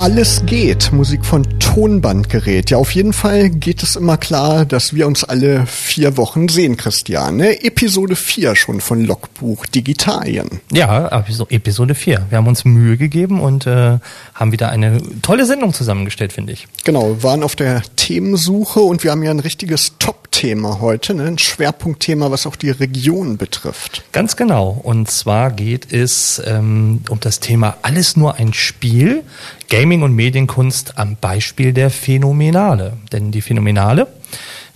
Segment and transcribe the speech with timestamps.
[0.00, 0.92] Alles geht.
[0.92, 2.70] Musik von Tonbandgerät.
[2.70, 6.76] Ja, auf jeden Fall geht es immer klar, dass wir uns alle vier Wochen sehen,
[6.76, 7.36] Christian.
[7.36, 7.64] Ne?
[7.64, 10.60] Episode 4 schon von Logbuch Digitalien.
[10.72, 12.26] Ja, Episode 4.
[12.30, 13.98] Wir haben uns Mühe gegeben und äh,
[14.34, 16.68] haben wieder eine tolle Sendung zusammengestellt, finde ich.
[16.84, 21.24] Genau, waren auf der Themensuche und wir haben ja ein richtiges Top-Thema heute, ne?
[21.24, 24.04] ein Schwerpunktthema, was auch die Region betrifft.
[24.12, 24.80] Ganz genau.
[24.80, 29.24] Und zwar geht es ähm, um das Thema Alles nur ein Spiel.
[29.68, 32.94] Gaming und Medienkunst am Beispiel der Phänomenale.
[33.12, 34.06] Denn die Phänomenale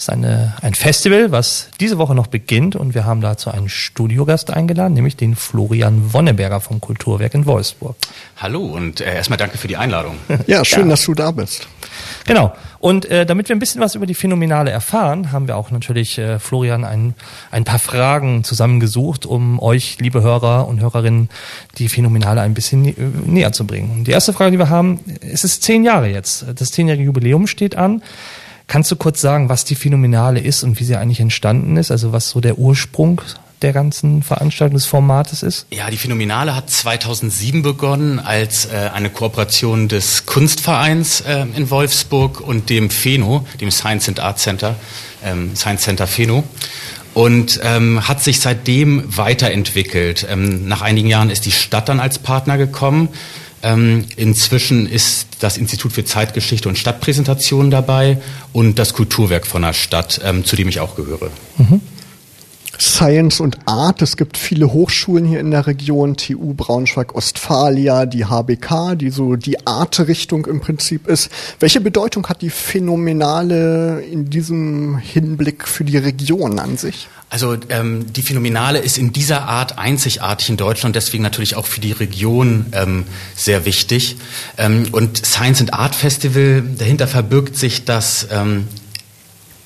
[0.02, 4.50] ist eine, ein Festival, was diese Woche noch beginnt und wir haben dazu einen Studiogast
[4.50, 7.94] eingeladen, nämlich den Florian Wonneberger vom Kulturwerk in Wolfsburg.
[8.36, 10.16] Hallo und äh, erstmal danke für die Einladung.
[10.48, 10.90] Ja, schön, ja.
[10.90, 11.68] dass du da bist.
[12.26, 12.52] Genau.
[12.80, 16.18] Und äh, damit wir ein bisschen was über die Phänomenale erfahren, haben wir auch natürlich
[16.18, 17.14] äh, Florian ein,
[17.52, 21.28] ein paar Fragen zusammengesucht, um euch, liebe Hörer und Hörerinnen,
[21.78, 22.94] die Phänomenale ein bisschen nä
[23.24, 24.02] näher zu bringen.
[24.02, 26.44] Die erste Frage, die wir haben, es ist zehn Jahre jetzt.
[26.56, 28.02] Das zehnjährige Jubiläum steht an.
[28.72, 31.90] Kannst du kurz sagen, was die Phänomenale ist und wie sie eigentlich entstanden ist?
[31.90, 33.20] Also was so der Ursprung
[33.60, 35.66] der ganzen Veranstaltung des Formates ist?
[35.70, 42.40] Ja, die Phänomenale hat 2007 begonnen als äh, eine Kooperation des Kunstvereins äh, in Wolfsburg
[42.40, 44.74] und dem FENO, dem Science and Art Center,
[45.22, 46.42] ähm, Science Center FENO
[47.12, 50.26] und ähm, hat sich seitdem weiterentwickelt.
[50.30, 53.10] Ähm, nach einigen Jahren ist die Stadt dann als Partner gekommen.
[53.62, 58.18] Ähm, inzwischen ist das Institut für Zeitgeschichte und Stadtpräsentation dabei
[58.52, 61.30] und das Kulturwerk von der Stadt, ähm, zu dem ich auch gehöre.
[61.58, 61.80] Mhm.
[62.80, 64.02] Science und Art.
[64.02, 69.66] Es gibt viele Hochschulen hier in der Region, TU Braunschweig-Ostfalia, die HBK, die so die
[69.66, 71.30] Art-Richtung im Prinzip ist.
[71.60, 77.08] Welche Bedeutung hat die Phänomenale in diesem Hinblick für die Region an sich?
[77.32, 81.80] Also ähm, die Phänomenale ist in dieser Art einzigartig in Deutschland, deswegen natürlich auch für
[81.80, 84.16] die Region ähm, sehr wichtig.
[84.58, 88.68] Ähm, und Science and Art Festival, dahinter verbirgt sich das ähm,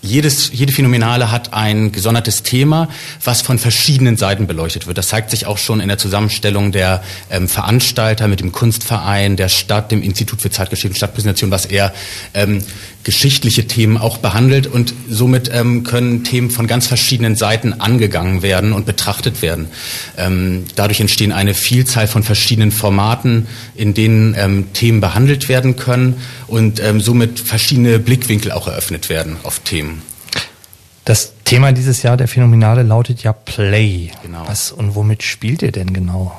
[0.03, 2.89] jedes, jede Phänomenale hat ein gesondertes Thema,
[3.25, 4.99] was von verschiedenen Seiten beleuchtet wird.
[4.99, 9.49] Das zeigt sich auch schon in der Zusammenstellung der ähm, Veranstalter mit dem Kunstverein, der
[9.49, 11.93] Stadt, dem Institut für Zeitgeschichte und Stadtpräsentation, was eher
[12.35, 12.63] ähm,
[13.07, 18.73] geschichtliche Themen auch behandelt und somit ähm, können Themen von ganz verschiedenen Seiten angegangen werden
[18.73, 19.69] und betrachtet werden.
[20.19, 23.47] Ähm, dadurch entstehen eine Vielzahl von verschiedenen Formaten,
[23.77, 26.17] in denen ähm, Themen behandelt werden können
[26.49, 30.03] und ähm, somit verschiedene Blickwinkel auch eröffnet werden auf Themen.
[31.05, 34.11] Das Thema dieses Jahr der Phänomenale lautet ja Play.
[34.25, 34.43] Genau.
[34.49, 36.37] Was und womit spielt ihr denn genau?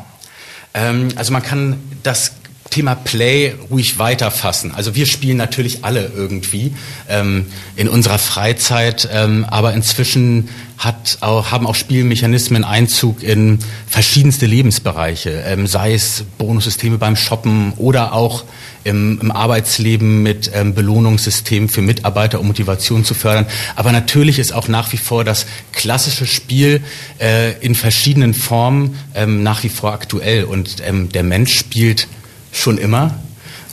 [0.73, 2.33] Ähm, also man kann das
[2.69, 4.73] Thema Play ruhig weiterfassen.
[4.73, 6.73] Also wir spielen natürlich alle irgendwie
[7.09, 7.45] ähm,
[7.75, 15.43] in unserer Freizeit, ähm, aber inzwischen hat auch, haben auch Spielmechanismen Einzug in verschiedenste Lebensbereiche,
[15.45, 18.43] ähm, sei es Bonussysteme beim Shoppen oder auch
[18.83, 23.47] im, im Arbeitsleben mit ähm, Belohnungssystemen für Mitarbeiter, um Motivation zu fördern.
[23.75, 26.81] Aber natürlich ist auch nach wie vor das klassische Spiel
[27.19, 32.07] äh, in verschiedenen Formen ähm, nach wie vor aktuell und ähm, der Mensch spielt
[32.51, 33.19] schon immer.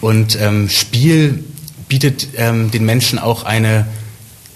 [0.00, 1.44] Und ähm, Spiel
[1.88, 3.86] bietet ähm, den Menschen auch eine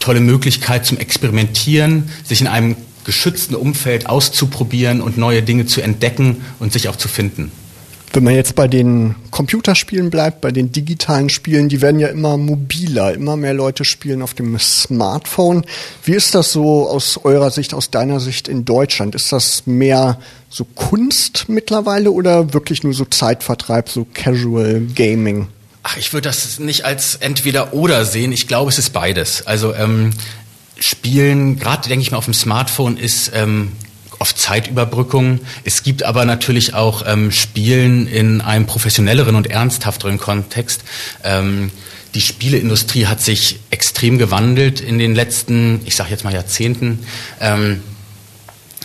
[0.01, 6.43] tolle Möglichkeit zum Experimentieren, sich in einem geschützten Umfeld auszuprobieren und neue Dinge zu entdecken
[6.59, 7.51] und sich auch zu finden.
[8.13, 12.37] Wenn man jetzt bei den Computerspielen bleibt, bei den digitalen Spielen, die werden ja immer
[12.37, 15.65] mobiler, immer mehr Leute spielen auf dem Smartphone.
[16.05, 19.15] Wie ist das so aus eurer Sicht, aus deiner Sicht in Deutschland?
[19.15, 20.19] Ist das mehr
[20.49, 25.49] so Kunst mittlerweile oder wirklich nur so Zeitvertreib, so Casual Gaming?
[25.83, 28.33] Ach, ich würde das nicht als entweder oder sehen.
[28.33, 29.47] Ich glaube, es ist beides.
[29.47, 30.11] Also ähm,
[30.79, 33.73] Spielen, gerade denke ich mal auf dem Smartphone, ist ähm,
[34.19, 35.41] oft Zeitüberbrückung.
[35.65, 40.83] Es gibt aber natürlich auch ähm, Spielen in einem professionelleren und ernsthafteren Kontext.
[41.25, 41.71] Ähm,
[42.15, 47.05] die Spieleindustrie hat sich extrem gewandelt in den letzten, ich sage jetzt mal Jahrzehnten.
[47.41, 47.83] Ähm,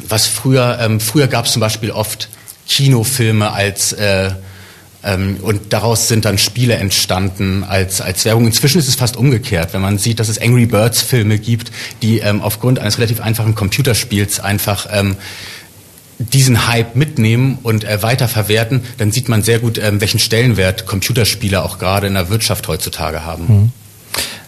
[0.08, 2.30] was früher, ähm, früher gab es zum Beispiel oft
[2.68, 4.32] Kinofilme als äh,
[5.04, 8.46] ähm, und daraus sind dann Spiele entstanden als, als Werbung.
[8.46, 11.72] Inzwischen ist es fast umgekehrt, wenn man sieht, dass es Angry Birds Filme gibt,
[12.02, 15.16] die ähm, aufgrund eines relativ einfachen Computerspiels einfach ähm,
[16.20, 21.64] diesen Hype mitnehmen und äh, weiterverwerten, dann sieht man sehr gut, ähm, welchen Stellenwert Computerspiele
[21.64, 23.46] auch gerade in der Wirtschaft heutzutage haben.
[23.48, 23.72] Mhm.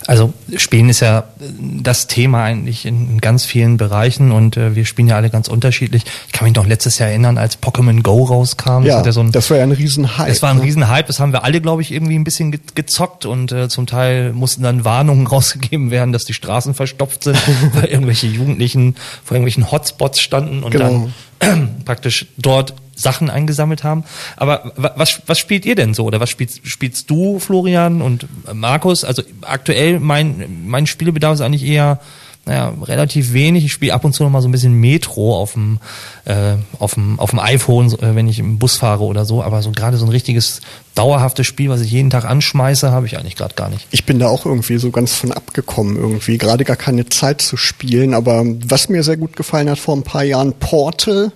[0.08, 5.08] Also Spielen ist ja das Thema eigentlich in ganz vielen Bereichen und äh, wir spielen
[5.08, 6.04] ja alle ganz unterschiedlich.
[6.28, 8.84] Ich kann mich noch letztes Jahr erinnern, als Pokémon Go rauskam.
[8.84, 10.28] Ja, das, ja so ein, das war ja ein Riesenhype.
[10.28, 10.64] Das war ein ne?
[10.64, 13.88] Riesenhype, das haben wir alle, glaube ich, irgendwie ein bisschen ge gezockt und äh, zum
[13.88, 17.38] Teil mussten dann Warnungen rausgegeben werden, dass die Straßen verstopft sind,
[17.74, 21.10] weil irgendwelche Jugendlichen vor irgendwelchen Hotspots standen und genau.
[21.40, 24.04] dann praktisch dort Sachen eingesammelt haben.
[24.38, 26.06] Aber was, was spielt ihr denn so?
[26.06, 29.04] Oder was spielst, spielst du, Florian und Markus?
[29.04, 32.00] Also aktuell mein, mein Spielebedarf ist eigentlich eher
[32.46, 33.66] naja, relativ wenig.
[33.66, 35.80] Ich spiele ab und zu noch mal so ein bisschen Metro auf dem,
[36.26, 39.42] äh, auf dem, auf dem iPhone, äh, wenn ich im Bus fahre oder so.
[39.42, 40.62] Aber so gerade so ein richtiges
[40.94, 43.88] dauerhaftes Spiel, was ich jeden Tag anschmeiße, habe ich eigentlich gerade gar nicht.
[43.90, 46.38] Ich bin da auch irgendwie so ganz von abgekommen irgendwie.
[46.38, 48.14] Gerade gar keine Zeit zu spielen.
[48.14, 51.32] Aber was mir sehr gut gefallen hat vor ein paar Jahren, Portal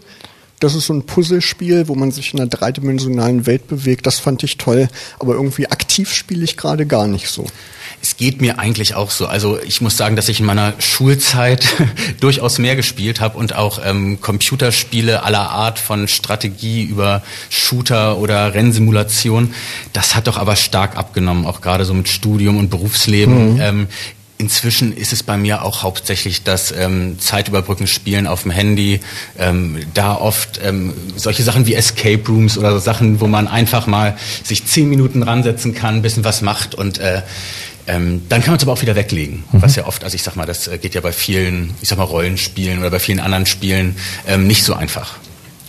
[0.60, 4.06] das ist so ein Puzzlespiel, wo man sich in einer dreidimensionalen Welt bewegt.
[4.06, 4.90] Das fand ich toll.
[5.18, 7.48] Aber irgendwie aktiv spiele ich gerade gar nicht so.
[8.02, 9.26] Es geht mir eigentlich auch so.
[9.26, 11.68] Also ich muss sagen, dass ich in meiner Schulzeit
[12.20, 18.54] durchaus mehr gespielt habe und auch ähm, Computerspiele aller Art von Strategie über Shooter oder
[18.54, 19.54] Rennsimulation.
[19.94, 23.56] Das hat doch aber stark abgenommen, auch gerade so mit Studium und Berufsleben.
[23.56, 23.62] Mhm.
[23.62, 23.88] Ähm,
[24.42, 29.02] Inzwischen ist es bei mir auch hauptsächlich das ähm, Zeitüberbrückenspielen auf dem Handy.
[29.38, 33.86] Ähm, da oft ähm, solche Sachen wie Escape Rooms oder so Sachen, wo man einfach
[33.86, 37.22] mal sich zehn Minuten ransetzen kann, ein bisschen was macht und äh,
[37.88, 39.44] ähm, dann kann man es aber auch wieder weglegen.
[39.52, 39.62] Mhm.
[39.62, 41.98] Was ja oft, also ich sag mal, das äh, geht ja bei vielen, ich sag
[41.98, 45.18] mal, Rollenspielen oder bei vielen anderen Spielen ähm, nicht so einfach.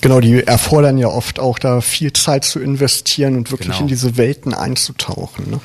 [0.00, 3.80] Genau, die erfordern ja oft auch da viel Zeit zu investieren und wirklich genau.
[3.80, 5.50] in diese Welten einzutauchen.
[5.50, 5.60] Ne?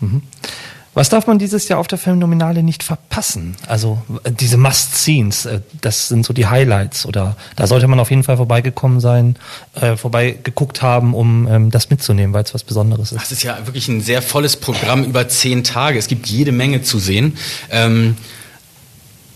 [0.00, 0.22] Mhm.
[0.94, 3.56] Was darf man dieses Jahr auf der Phänomenale nicht verpassen?
[3.66, 8.10] Also äh, diese Must-Scenes, äh, das sind so die Highlights oder da sollte man auf
[8.10, 9.36] jeden Fall vorbeigekommen sein,
[9.74, 13.20] äh, vorbeigeguckt haben, um ähm, das mitzunehmen, weil es was Besonderes ist.
[13.20, 15.98] Das ist ja wirklich ein sehr volles Programm über zehn Tage.
[15.98, 17.36] Es gibt jede Menge zu sehen.
[17.70, 18.16] Ähm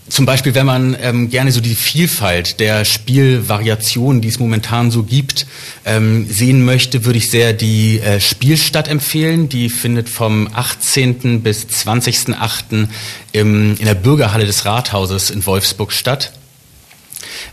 [0.09, 5.03] zum Beispiel, wenn man ähm, gerne so die Vielfalt der Spielvariationen, die es momentan so
[5.03, 5.45] gibt,
[5.85, 9.49] ähm, sehen möchte, würde ich sehr die äh, Spielstadt empfehlen.
[9.49, 11.41] Die findet vom 18.
[11.41, 12.87] bis 20.8.
[13.31, 16.31] Im, in der Bürgerhalle des Rathauses in Wolfsburg statt.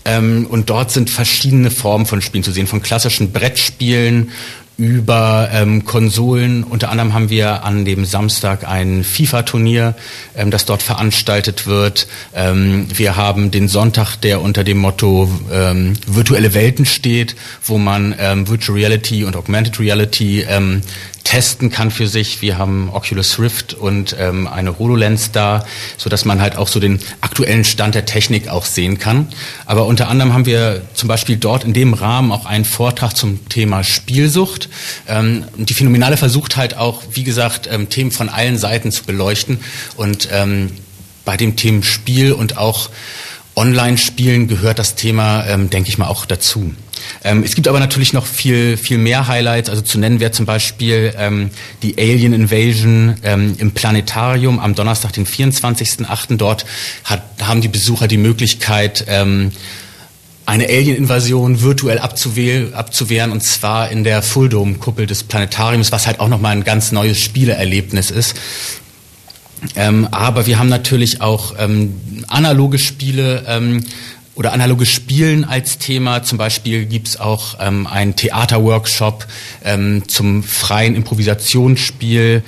[0.05, 4.31] Ähm, und dort sind verschiedene Formen von Spielen zu sehen, von klassischen Brettspielen
[4.79, 6.63] über ähm, Konsolen.
[6.65, 9.95] Unter anderem haben wir an dem Samstag ein FIFA-Turnier,
[10.37, 12.07] ähm, das dort veranstaltet wird.
[12.35, 18.15] Ähm, wir haben den Sonntag, der unter dem Motto ähm, virtuelle Welten steht, wo man
[18.19, 20.83] ähm, Virtual Reality und Augmented Reality ähm,
[21.27, 22.41] testen kann für sich.
[22.41, 26.79] Wir haben Oculus Rift und ähm, eine HoloLens da, so dass man halt auch so
[26.79, 29.27] den aktuellen Stand der Technik auch sehen kann.
[29.67, 33.49] Aber unter anderem haben wir zum Beispiel dort in dem Rahmen auch einen Vortrag zum
[33.49, 34.69] Thema Spielsucht.
[35.09, 39.59] Ähm, die Phänomenale versucht halt auch, wie gesagt, ähm, Themen von allen Seiten zu beleuchten
[39.97, 40.71] und ähm,
[41.25, 42.89] bei dem Thema Spiel und auch
[43.57, 46.73] Online-Spielen gehört das Thema, ähm, denke ich mal, auch dazu.
[47.25, 49.69] Ähm, es gibt aber natürlich noch viel, viel mehr Highlights.
[49.69, 51.51] Also zu nennen wäre zum Beispiel ähm,
[51.83, 56.37] die Alien Invasion ähm, im Planetarium am Donnerstag, den 24.08.
[56.37, 56.67] Dort
[57.05, 59.53] hat, haben die Besucher die Möglichkeit, ähm,
[60.47, 66.53] eine Alien-Invasion virtuell abzuwehren, und zwar in der Full-Dome-Kuppel des Planetariums, was halt auch nochmal
[66.53, 68.37] ein ganz neues Spieleerlebnis ist.
[69.75, 73.85] Ähm, aber wir haben natürlich auch ähm, analoge Spiele ähm,
[74.37, 76.23] oder analoge Spielen als Thema.
[76.23, 79.27] Zum Beispiel gibt's auch ähm, einen Theaterworkshop
[79.65, 82.45] ähm, zum freien Improvisationsspiel.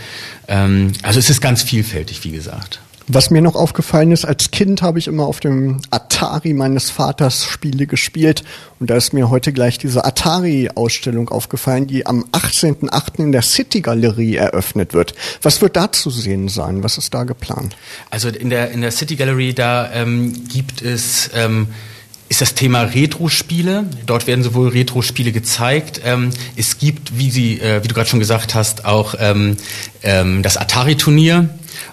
[0.46, 2.80] Ähm, also es ist ganz vielfältig, wie gesagt.
[3.10, 7.46] Was mir noch aufgefallen ist, als Kind habe ich immer auf dem Atari meines Vaters
[7.46, 8.44] Spiele gespielt.
[8.80, 13.24] Und da ist mir heute gleich diese Atari-Ausstellung aufgefallen, die am 18.08.
[13.24, 15.14] in der City Galerie eröffnet wird.
[15.40, 16.82] Was wird da zu sehen sein?
[16.82, 17.78] Was ist da geplant?
[18.10, 21.30] Also in der, in der City Gallery, da ähm, gibt es...
[21.34, 21.68] Ähm,
[22.30, 23.86] ist das Thema Retro-Spiele.
[24.04, 26.02] Dort werden sowohl Retro-Spiele gezeigt.
[26.04, 29.56] Ähm, es gibt, wie, Sie, äh, wie du gerade schon gesagt hast, auch ähm,
[30.02, 31.48] ähm, das Atari-Turnier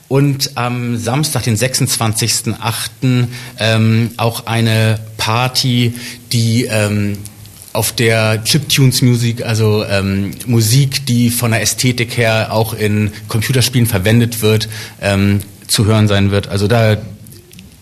[0.07, 3.27] und am Samstag, den 26.08.,
[3.59, 5.93] ähm, auch eine Party,
[6.31, 7.17] die ähm,
[7.75, 13.85] auf der Chiptunes Musik, also ähm, Musik, die von der Ästhetik her auch in Computerspielen
[13.85, 14.69] verwendet wird,
[15.01, 16.47] ähm, zu hören sein wird.
[16.47, 16.97] Also da,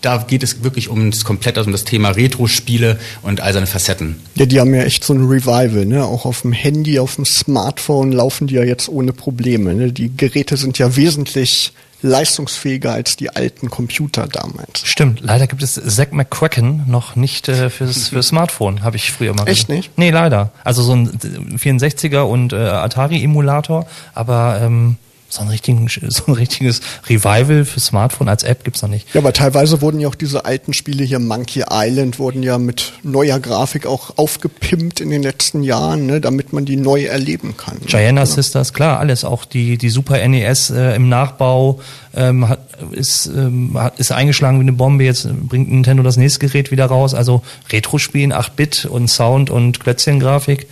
[0.00, 3.66] da geht es wirklich um das komplett also um das Thema Retro-Spiele und all seine
[3.66, 4.16] Facetten.
[4.34, 6.04] Ja, die haben ja echt so ein Revival, ne?
[6.04, 9.74] Auch auf dem Handy, auf dem Smartphone laufen die ja jetzt ohne Probleme.
[9.74, 9.92] Ne?
[9.92, 11.72] Die Geräte sind ja wesentlich
[12.04, 14.82] leistungsfähiger als die alten Computer damals.
[14.84, 19.34] Stimmt, leider gibt es Zack McCracken noch nicht äh, fürs, für Smartphone, habe ich früher
[19.34, 19.96] mal Echt nicht?
[19.96, 20.52] Nee, leider.
[20.64, 24.96] Also so ein 64er und äh, Atari-Emulator, aber ähm,
[25.34, 29.12] so ein, richtigen, so ein richtiges Revival für Smartphone als App gibt's noch nicht.
[29.14, 32.92] Ja, aber teilweise wurden ja auch diese alten Spiele hier, Monkey Island, wurden ja mit
[33.02, 37.78] neuer Grafik auch aufgepimpt in den letzten Jahren, ne, damit man die neu erleben kann.
[37.86, 38.34] Gianna genau.
[38.34, 39.24] Sisters, klar, alles.
[39.24, 41.80] Auch die, die Super NES äh, im Nachbau
[42.14, 42.60] ähm, hat,
[42.92, 45.04] ist, ähm, ist eingeschlagen wie eine Bombe.
[45.04, 47.14] Jetzt bringt Nintendo das nächste Gerät wieder raus.
[47.14, 50.66] Also Retro-Spielen, 8-Bit und Sound und Klötzchen-Grafik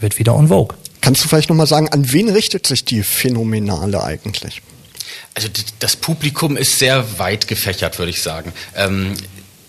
[0.00, 0.76] wird wieder on Vogue.
[1.08, 4.60] Kannst du vielleicht nochmal sagen, an wen richtet sich die Phänomenale eigentlich?
[5.32, 5.48] Also
[5.78, 8.52] das Publikum ist sehr weit gefächert, würde ich sagen.
[8.76, 9.14] Ähm,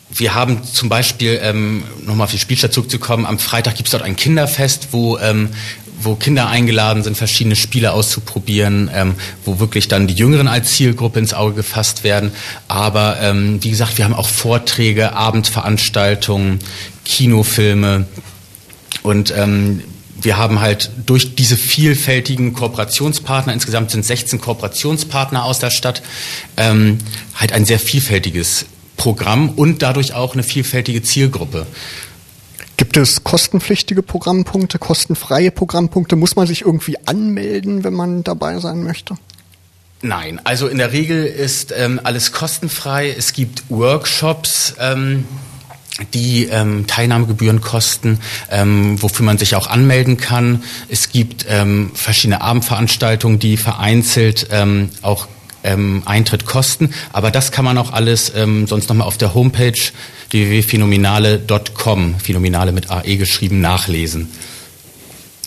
[0.10, 4.04] wir haben zum Beispiel, ähm, nochmal auf die Spielstadt zurückzukommen, am Freitag gibt es dort
[4.04, 5.48] ein Kinderfest, wo, ähm,
[6.02, 9.16] wo Kinder eingeladen sind, verschiedene Spiele auszuprobieren, ähm,
[9.46, 12.34] wo wirklich dann die Jüngeren als Zielgruppe ins Auge gefasst werden.
[12.68, 16.60] Aber ähm, wie gesagt, wir haben auch Vorträge, Abendveranstaltungen,
[17.06, 18.08] Kinofilme
[19.04, 19.84] und ähm,
[20.22, 26.02] wir haben halt durch diese vielfältigen Kooperationspartner, insgesamt sind 16 Kooperationspartner aus der Stadt,
[26.58, 26.98] ähm,
[27.36, 28.66] halt ein sehr vielfältiges
[28.98, 31.66] Programm und dadurch auch eine vielfältige Zielgruppe.
[32.78, 36.16] Gibt es kostenpflichtige Programmpunkte, kostenfreie Programmpunkte?
[36.16, 39.16] Muss man sich irgendwie anmelden, wenn man dabei sein möchte?
[40.02, 43.10] Nein, also in der Regel ist ähm, alles kostenfrei.
[43.10, 44.76] Es gibt Workshops.
[44.80, 45.26] Ähm,
[46.14, 48.20] die ähm, Teilnahmegebühren kosten,
[48.50, 50.64] ähm, wofür man sich auch anmelden kann.
[50.88, 55.28] Es gibt ähm, verschiedene Abendveranstaltungen, die vereinzelt ähm, auch
[55.64, 56.92] ähm, Eintritt kosten.
[57.12, 59.74] Aber das kann man auch alles ähm, sonst nochmal auf der Homepage
[60.30, 64.30] www.phänomenale.com, Phänomenale mit AE geschrieben, nachlesen.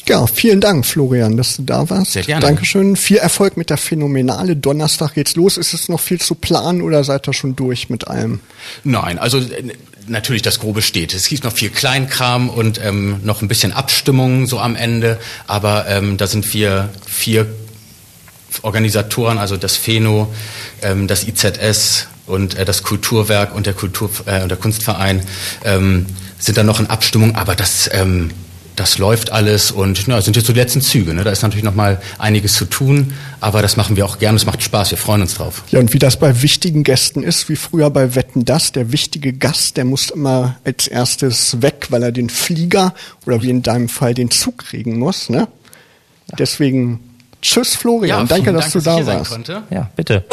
[0.08, 2.12] Ja, vielen Dank, Florian, dass du da warst.
[2.12, 2.44] Sehr gerne.
[2.44, 2.96] Dankeschön.
[2.96, 4.56] Viel Erfolg mit der Phänomenale.
[4.56, 5.56] Donnerstag geht's los.
[5.56, 8.40] Ist es noch viel zu planen oder seid ihr schon durch mit allem?
[8.82, 9.72] Nein, also äh,
[10.06, 11.14] natürlich das Grobe steht.
[11.14, 15.86] Es gibt noch viel Kleinkram und ähm, noch ein bisschen Abstimmung so am Ende, aber
[15.88, 17.46] ähm, da sind wir vier
[18.62, 20.32] Organisatoren, also das Pheno,
[20.82, 25.22] ähm, das IZS und äh, das Kulturwerk und der Kultur äh, und der Kunstverein
[25.64, 26.06] ähm,
[26.38, 28.30] sind da noch in Abstimmung, aber das ähm,
[28.76, 31.14] das läuft alles und na, sind jetzt so die letzten Züge.
[31.14, 31.24] Ne?
[31.24, 34.36] Da ist natürlich noch mal einiges zu tun, aber das machen wir auch gerne.
[34.36, 34.90] Es macht Spaß.
[34.90, 35.62] Wir freuen uns drauf.
[35.70, 39.32] Ja, und wie das bei wichtigen Gästen ist, wie früher bei Wetten das, der wichtige
[39.32, 42.94] Gast, der muss immer als erstes weg, weil er den Flieger
[43.26, 45.28] oder wie in deinem Fall den Zug kriegen muss.
[45.28, 45.48] Ne?
[46.38, 47.00] Deswegen
[47.42, 49.38] tschüss Florian, ja, danke, dass Dank, du dass da warst.
[49.70, 50.24] Ja, bitte.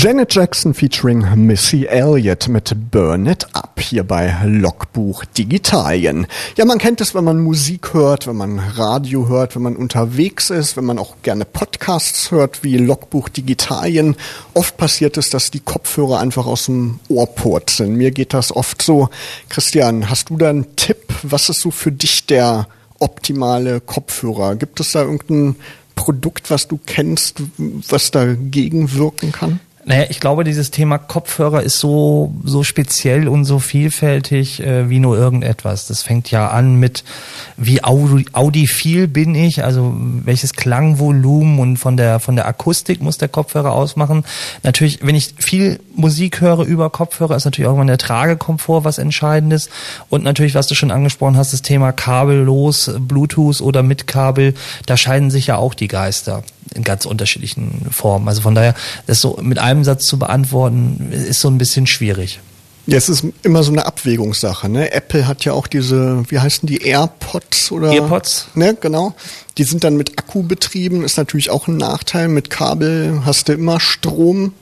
[0.00, 6.28] Janet Jackson featuring Missy Elliott mit Burn It Up hier bei Logbuch Digitalien.
[6.56, 10.50] Ja, man kennt es, wenn man Musik hört, wenn man Radio hört, wenn man unterwegs
[10.50, 14.14] ist, wenn man auch gerne Podcasts hört wie Logbuch Digitalien.
[14.54, 17.96] Oft passiert es, dass die Kopfhörer einfach aus dem Ohr purzeln.
[17.96, 19.08] Mir geht das oft so.
[19.48, 21.12] Christian, hast du da einen Tipp?
[21.24, 22.68] Was ist so für dich der
[23.00, 24.54] optimale Kopfhörer?
[24.54, 25.56] Gibt es da irgendein
[25.96, 29.58] Produkt, was du kennst, was dagegen wirken kann?
[29.88, 34.98] Naja, ich glaube, dieses Thema Kopfhörer ist so, so speziell und so vielfältig äh, wie
[34.98, 35.86] nur irgendetwas.
[35.86, 37.04] Das fängt ja an mit,
[37.56, 43.16] wie audi audiophil bin ich, also welches Klangvolumen und von der, von der Akustik muss
[43.16, 44.24] der Kopfhörer ausmachen.
[44.62, 49.70] Natürlich, wenn ich viel Musik höre über Kopfhörer, ist natürlich irgendwann der Tragekomfort was Entscheidendes.
[50.10, 54.52] Und natürlich, was du schon angesprochen hast, das Thema kabellos, Bluetooth oder mit Kabel,
[54.84, 56.42] da scheiden sich ja auch die Geister
[56.74, 58.28] in ganz unterschiedlichen Formen.
[58.28, 58.74] Also von daher,
[59.06, 62.40] das so mit einem Satz zu beantworten, ist so ein bisschen schwierig.
[62.88, 64.70] Ja, es ist immer so eine Abwägungssache.
[64.70, 64.92] Ne?
[64.92, 67.92] Apple hat ja auch diese, wie heißen die, AirPods oder?
[67.92, 68.48] AirPods.
[68.54, 69.14] Ne, genau.
[69.58, 72.28] Die sind dann mit Akku betrieben, ist natürlich auch ein Nachteil.
[72.28, 74.54] Mit Kabel hast du immer Strom.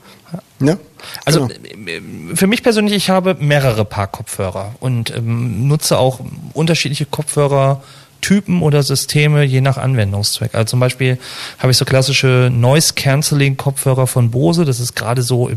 [0.59, 0.77] Ne?
[1.25, 2.35] Also genau.
[2.35, 6.19] für mich persönlich, ich habe mehrere Paar Kopfhörer und ähm, nutze auch
[6.53, 7.85] unterschiedliche Kopfhörer
[8.27, 10.57] Typen oder Systeme je nach Anwendungszweck.
[10.57, 11.17] Also zum Beispiel
[11.61, 14.65] habe ich so klassische Noise Cancelling Kopfhörer von Bose.
[14.65, 15.49] Das ist gerade so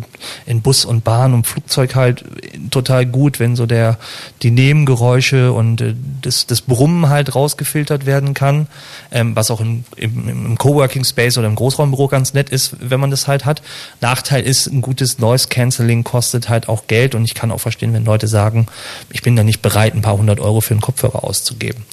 [0.46, 2.24] in, Bus und Bahn und Flugzeug halt
[2.70, 3.98] total gut, wenn so der
[4.44, 8.68] die Nebengeräusche und äh, das, das Brummen halt rausgefiltert werden kann,
[9.12, 13.00] ähm, was auch im, im, im Coworking Space oder im Großraumbüro ganz nett ist, wenn
[13.00, 13.64] man das halt hat.
[14.00, 17.94] Nachteil ist, ein gutes Noise Cancelling kostet halt auch Geld und ich kann auch verstehen,
[17.94, 18.68] wenn Leute sagen,
[19.10, 21.84] ich bin da nicht bereit, ein paar hundert Euro für einen Kopfhörer auszugeben.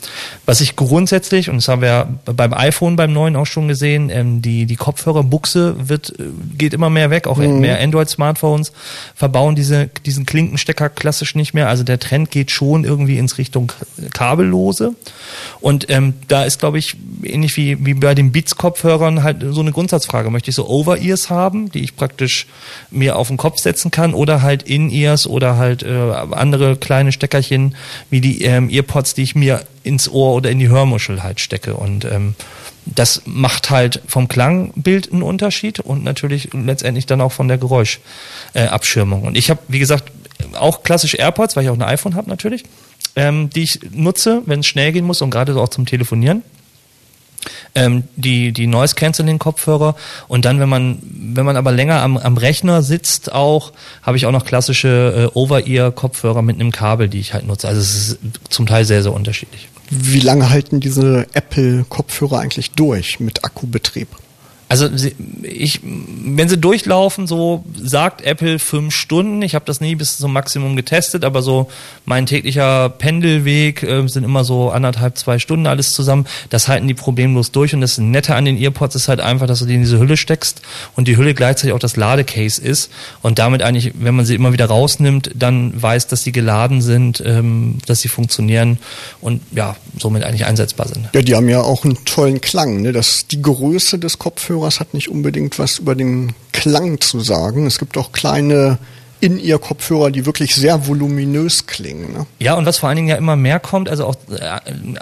[0.45, 4.43] Was ich grundsätzlich, und das haben wir beim iPhone beim neuen auch schon gesehen, ähm,
[4.43, 6.25] die, die Kopfhörerbuchse wird, äh,
[6.59, 7.61] geht immer mehr weg, auch mhm.
[7.61, 8.73] mehr Android-Smartphones
[9.15, 11.69] verbauen diese, diesen Klinkenstecker klassisch nicht mehr.
[11.69, 13.71] Also der Trend geht schon irgendwie ins Richtung
[14.13, 14.95] kabellose.
[15.61, 19.73] Und ähm, da ist, glaube ich, ähnlich wie, wie bei den Beats-Kopfhörern halt so eine
[19.73, 20.31] Grundsatzfrage.
[20.31, 22.47] Möchte ich so Over-Ears haben, die ich praktisch
[22.91, 27.77] mir auf den Kopf setzen kann, oder halt In-Ears oder halt äh, andere kleine Steckerchen
[28.11, 31.75] wie die ähm, Earpods, die ich mir ins Ohr oder in die Hörmuschel halt stecke.
[31.75, 32.35] Und ähm,
[32.85, 39.25] das macht halt vom Klangbild einen Unterschied und natürlich letztendlich dann auch von der Geräuschabschirmung.
[39.25, 40.13] Äh, und ich habe, wie gesagt,
[40.55, 42.65] auch klassisch AirPods, weil ich auch ein iPhone habe natürlich,
[43.15, 46.43] ähm, die ich nutze, wenn es schnell gehen muss und gerade auch zum Telefonieren
[47.75, 49.97] ähm, die, die Noise Cancelling Kopfhörer
[50.29, 53.73] und dann, wenn man, wenn man aber länger am, am Rechner sitzt auch,
[54.03, 57.69] habe ich auch noch klassische äh, Over-Ear Kopfhörer mit einem Kabel, die ich halt nutze.
[57.69, 59.69] Also es ist zum Teil sehr, sehr unterschiedlich.
[59.91, 64.09] Wie lange halten diese Apple Kopfhörer eigentlich durch mit Akkubetrieb?
[64.69, 64.89] Also
[65.43, 69.41] ich, wenn sie durchlaufen, so sagt Apple fünf Stunden.
[69.43, 71.69] Ich habe das nie bis zum Maximum getestet, aber so
[72.05, 76.27] mein täglicher Pendelweg äh, sind immer so anderthalb, zwei Stunden alles zusammen.
[76.51, 79.61] Das halten die problemlos durch und das Nette an den Earpods ist halt einfach, dass
[79.61, 80.63] du die in diese Hülle steckst
[80.97, 82.91] und die Hülle gleichzeitig auch das Ladecase ist
[83.23, 87.23] und damit eigentlich, wenn man sie immer wieder rausnimmt, dann weiß, dass sie geladen sind,
[87.25, 88.79] ähm, dass sie funktionieren
[89.21, 91.09] und ja, somit eigentlich einsetzbar sind.
[91.15, 92.83] Ja, die haben ja auch einen tollen Klang.
[92.83, 92.93] Ne?
[92.93, 97.67] Das, die Größe des Kopfhörers Kopfhörers hat nicht unbedingt was über den Klang zu sagen.
[97.67, 98.79] Es gibt auch kleine
[99.19, 102.13] in ihr Kopfhörer, die wirklich sehr voluminös klingen.
[102.13, 102.27] Ne?
[102.39, 104.61] Ja, und was vor allen Dingen ja immer mehr kommt, also auch äh,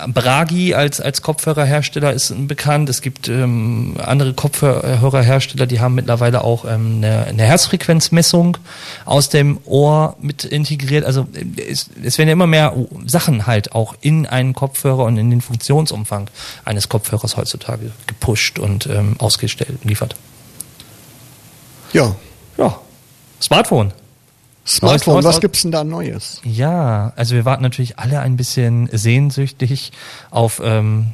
[0.09, 2.88] Bragi als, als Kopfhörerhersteller ist bekannt.
[2.88, 8.56] Es gibt ähm, andere Kopfhörerhersteller, die haben mittlerweile auch ähm, eine, eine Herzfrequenzmessung
[9.04, 11.04] aus dem Ohr mit integriert.
[11.04, 12.73] Also es, es werden ja immer mehr
[13.06, 16.30] Sachen halt auch in einen Kopfhörer und in den Funktionsumfang
[16.64, 20.14] eines Kopfhörers heutzutage gepusht und ähm, ausgestellt, geliefert.
[21.92, 22.14] Ja.
[22.56, 22.78] Ja.
[23.40, 23.92] Smartphone.
[24.66, 26.40] Smartphone, was gibt's denn da Neues?
[26.44, 29.92] Ja, also wir warten natürlich alle ein bisschen sehnsüchtig
[30.30, 31.09] auf ähm,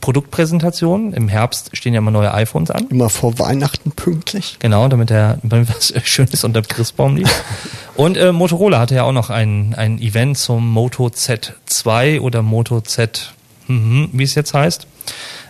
[0.00, 1.14] Produktpräsentationen.
[1.14, 2.88] Im Herbst stehen ja immer neue iPhones an.
[2.88, 4.56] Immer vor Weihnachten pünktlich.
[4.58, 7.30] Genau, damit der damit was Schönes unter dem Christbaum liegt.
[7.96, 12.80] Und äh, Motorola hatte ja auch noch ein, ein Event zum Moto Z2 oder Moto
[12.80, 13.32] Z,
[13.66, 14.86] mhm, wie es jetzt heißt.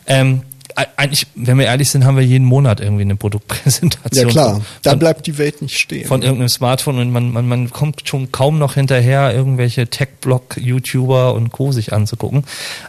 [0.07, 0.42] Ähm,
[0.75, 4.29] eigentlich, wenn wir ehrlich sind, haben wir jeden Monat irgendwie eine Produktpräsentation.
[4.29, 6.06] Ja klar, da bleibt die Welt nicht stehen.
[6.06, 11.50] Von irgendeinem Smartphone und man, man, man kommt schon kaum noch hinterher, irgendwelche Tech-Blog-YouTuber und
[11.50, 11.73] Co.
[11.73, 12.45] sich anzugucken.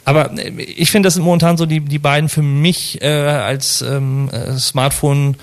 [0.06, 3.82] Aber äh, ich finde, das sind momentan so die, die beiden für mich äh, als
[3.82, 5.36] ähm, äh, Smartphone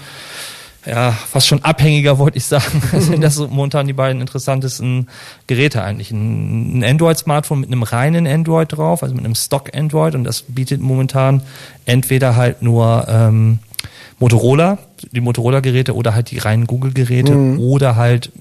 [0.86, 5.08] ja, fast schon abhängiger, wollte ich sagen, sind das so momentan die beiden interessantesten
[5.46, 6.10] Geräte eigentlich.
[6.10, 11.42] Ein, Android-Smartphone mit einem reinen Android drauf, also mit einem Stock-Android und das bietet momentan
[11.84, 13.58] entweder halt nur ähm,
[14.18, 14.78] Motorola,
[15.12, 17.58] die Motorola-Geräte oder halt die reinen Google-Geräte mhm.
[17.60, 18.32] oder halt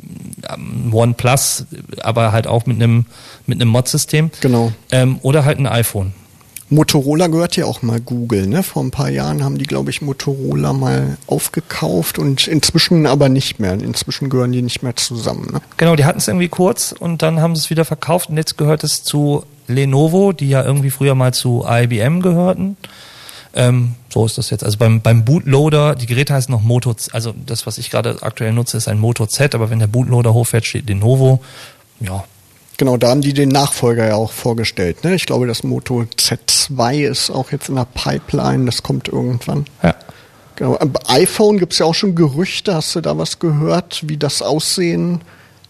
[0.49, 1.65] ähm, OnePlus,
[2.01, 3.05] aber halt auch mit einem
[3.45, 4.31] mit einem Mod-System.
[4.41, 4.71] Genau.
[4.91, 6.13] Ähm, oder halt ein iPhone.
[6.69, 8.61] Motorola gehört ja auch mal Google, ne?
[8.61, 13.59] Vor ein paar Jahren haben die, glaube ich, Motorola mal aufgekauft und inzwischen aber nicht
[13.59, 13.73] mehr.
[13.73, 15.47] Inzwischen gehören die nicht mehr zusammen.
[15.53, 15.61] Ne?
[15.77, 18.57] Genau, die hatten es irgendwie kurz und dann haben sie es wieder verkauft und jetzt
[18.57, 22.75] gehört es zu Lenovo, die ja irgendwie früher mal zu IBM gehörten.
[23.53, 24.63] Ähm, so ist das jetzt.
[24.63, 28.51] Also beim, beim Bootloader, die Geräte heißen noch Moto, also das, was ich gerade aktuell
[28.51, 31.41] nutze, ist ein Moto Z, aber wenn der Bootloader hochfährt, steht Lenovo.
[32.01, 32.25] Ja,
[32.77, 35.03] Genau, da haben die den Nachfolger ja auch vorgestellt.
[35.03, 35.15] Ne?
[35.15, 39.65] Ich glaube, das Moto Z2 ist auch jetzt in der Pipeline, das kommt irgendwann.
[39.81, 39.95] Ja.
[40.55, 40.79] Genau.
[41.07, 45.21] iPhone gibt es ja auch schon Gerüchte, hast du da was gehört, wie das aussehen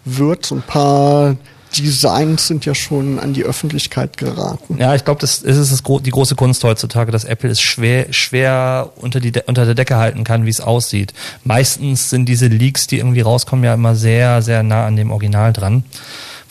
[0.04, 0.46] wird?
[0.46, 1.36] So ein paar
[1.76, 4.78] Designs sind ja schon an die Öffentlichkeit geraten.
[4.78, 8.90] Ja, ich glaube, das ist das, die große Kunst heutzutage, dass Apple es schwer, schwer
[8.96, 11.12] unter, die, unter der Decke halten kann, wie es aussieht.
[11.44, 15.52] Meistens sind diese Leaks, die irgendwie rauskommen, ja immer sehr, sehr nah an dem Original
[15.52, 15.84] dran.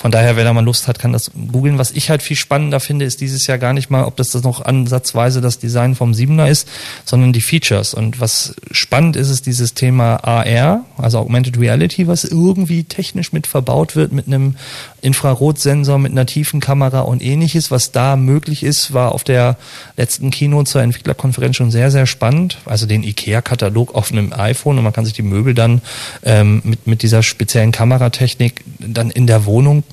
[0.08, 1.78] Von daher, wer da mal Lust hat, kann das googeln.
[1.78, 4.42] Was ich halt viel spannender finde, ist dieses Jahr gar nicht mal, ob das, das
[4.42, 6.70] noch ansatzweise das Design vom Siebener ist,
[7.04, 7.94] sondern die Features.
[7.94, 13.48] Und was spannend ist, ist dieses Thema AR, also Augmented Reality, was irgendwie technisch mit
[13.48, 14.56] verbaut wird mit einem
[15.02, 17.70] Infrarotsensor, mit einer tiefen Kamera und ähnliches.
[17.70, 19.58] Was da möglich ist, war auf der
[19.98, 22.60] letzten Kino zur Entwicklerkonferenz schon sehr, sehr spannend.
[22.64, 25.82] Also den IKEA-Katalog auf einem iPhone und man kann sich die Möbel dann
[26.24, 29.84] ähm, mit, mit dieser speziellen Kameratechnik dann in der Wohnung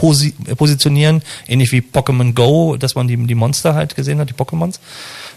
[0.00, 4.78] positionieren, ähnlich wie Pokémon Go, dass man die, die Monster halt gesehen hat, die Pokémons.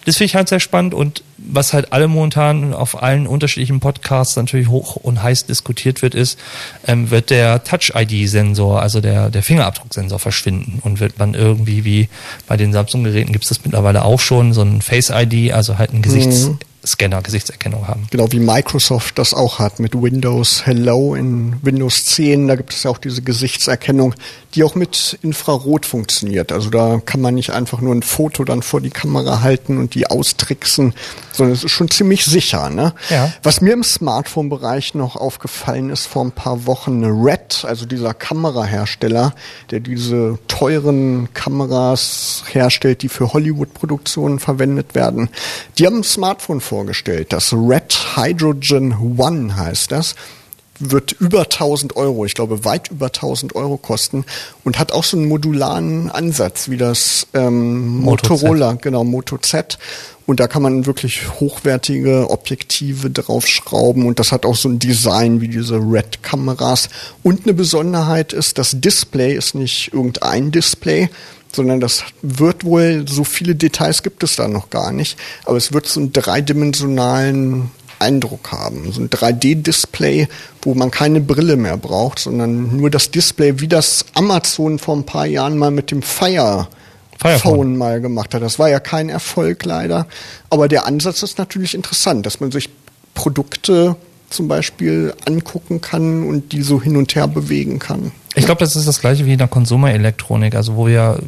[0.05, 4.35] Das finde ich halt sehr spannend und was halt alle momentan auf allen unterschiedlichen Podcasts
[4.35, 6.39] natürlich hoch und heiß diskutiert wird, ist,
[6.87, 12.09] ähm, wird der Touch-ID-Sensor, also der, der Fingerabdrucksensor verschwinden und wird man irgendwie wie
[12.47, 16.01] bei den Samsung-Geräten gibt es das mittlerweile auch schon, so ein Face-ID, also halt ein
[16.01, 18.07] Gesichts- mhm Scanner, Gesichtserkennung haben.
[18.11, 22.47] Genau wie Microsoft das auch hat mit Windows Hello in Windows 10.
[22.47, 24.15] Da gibt es ja auch diese Gesichtserkennung,
[24.53, 26.51] die auch mit Infrarot funktioniert.
[26.51, 29.95] Also da kann man nicht einfach nur ein Foto dann vor die Kamera halten und
[29.95, 30.93] die austricksen,
[31.31, 32.69] sondern es ist schon ziemlich sicher.
[32.69, 32.93] Ne?
[33.09, 33.31] Ja.
[33.41, 39.33] Was mir im Smartphone-Bereich noch aufgefallen ist vor ein paar Wochen, Red, also dieser Kamerahersteller,
[39.71, 45.29] der diese teuren Kameras herstellt, die für Hollywood-Produktionen verwendet werden,
[45.77, 47.31] die haben ein Smartphone vorgestellt.
[47.31, 50.15] Das Red Hydrogen One heißt das
[50.79, 54.25] wird über 1000 Euro, ich glaube weit über 1000 Euro kosten
[54.63, 58.81] und hat auch so einen modularen Ansatz wie das ähm, Motorola, Z.
[58.81, 59.77] genau Moto Z.
[60.25, 65.41] Und da kann man wirklich hochwertige Objektive draufschrauben und das hat auch so ein Design
[65.41, 66.89] wie diese Red-Kameras.
[67.21, 71.09] Und eine Besonderheit ist, das Display ist nicht irgendein Display,
[71.55, 75.73] sondern das wird wohl, so viele Details gibt es da noch gar nicht, aber es
[75.73, 78.91] wird so einen dreidimensionalen Eindruck haben.
[78.91, 80.27] So ein 3D-Display,
[80.61, 85.05] wo man keine Brille mehr braucht, sondern nur das Display, wie das Amazon vor ein
[85.05, 86.67] paar Jahren mal mit dem Fire
[87.39, 88.41] Phone mal gemacht hat.
[88.41, 90.07] Das war ja kein Erfolg leider.
[90.49, 92.69] Aber der Ansatz ist natürlich interessant, dass man sich
[93.13, 93.95] Produkte
[94.29, 98.11] zum Beispiel angucken kann und die so hin und her bewegen kann.
[98.35, 101.19] Ich glaube, das ist das gleiche wie in der Konsumerelektronik, also wo wir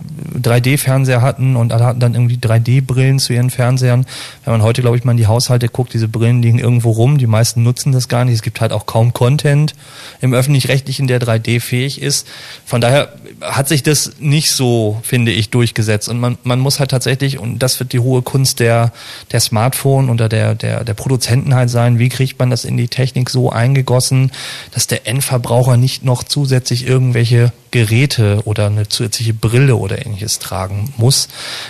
[0.41, 4.07] 3D-Fernseher hatten und alle hatten dann irgendwie 3D-Brillen zu ihren Fernsehern.
[4.43, 7.19] Wenn man heute, glaube ich, mal in die Haushalte guckt, diese Brillen liegen irgendwo rum,
[7.19, 8.33] die meisten nutzen das gar nicht.
[8.33, 9.75] Es gibt halt auch kaum Content
[10.19, 12.27] im öffentlich-rechtlichen, der 3D-fähig ist.
[12.65, 16.09] Von daher hat sich das nicht so, finde ich, durchgesetzt.
[16.09, 18.91] Und man, man muss halt tatsächlich, und das wird die hohe Kunst der,
[19.31, 22.87] der Smartphone oder der, der, der Produzenten halt sein, wie kriegt man das in die
[22.87, 24.31] Technik so eingegossen,
[24.71, 30.93] dass der Endverbraucher nicht noch zusätzlich irgendwelche Geräte oder eine zusätzliche Brille oder ähnliches tragen
[30.95, 31.27] muss,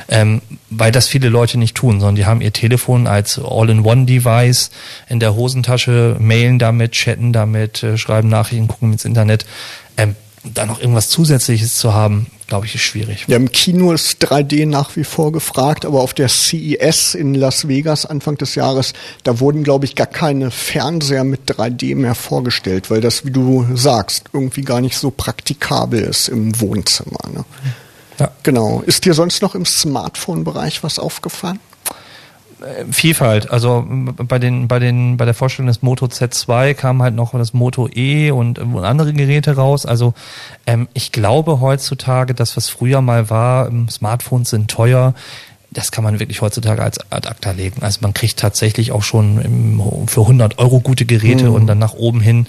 [0.07, 4.69] ähm, weil das viele Leute nicht tun, sondern die haben ihr Telefon als All-in-One-Device
[5.09, 9.47] in der Hosentasche, mailen damit, chatten damit, äh, schreiben Nachrichten, gucken ins Internet.
[9.97, 10.15] Ähm,
[10.53, 13.25] da noch irgendwas Zusätzliches zu haben, glaube ich, ist schwierig.
[13.27, 17.67] Ja, im Kino ist 3D nach wie vor gefragt, aber auf der CES in Las
[17.67, 22.91] Vegas Anfang des Jahres, da wurden, glaube ich, gar keine Fernseher mit 3D mehr vorgestellt,
[22.91, 27.19] weil das, wie du sagst, irgendwie gar nicht so praktikabel ist im Wohnzimmer.
[27.34, 27.45] Ne?
[28.19, 28.31] Ja.
[28.43, 28.81] Genau.
[28.86, 31.60] Ist dir sonst noch im Smartphone-Bereich was aufgefallen?
[32.61, 33.51] Äh, Vielfalt.
[33.51, 37.53] Also bei den, bei den, bei der Vorstellung des Moto Z2 kam halt noch das
[37.53, 39.85] Moto E und, und andere Geräte raus.
[39.85, 40.13] Also
[40.65, 45.13] ähm, ich glaube heutzutage, das was früher mal war, ähm, Smartphones sind teuer
[45.75, 47.83] das kann man wirklich heutzutage als Ad acta legen.
[47.83, 51.53] Also man kriegt tatsächlich auch schon im, für 100 Euro gute Geräte mhm.
[51.53, 52.47] und dann nach oben hin